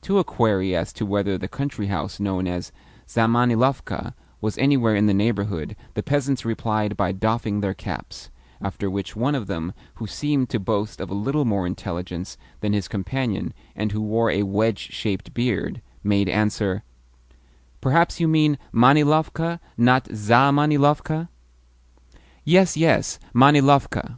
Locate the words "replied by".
6.42-7.12